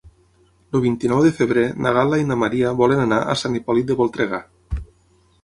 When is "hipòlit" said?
3.61-3.93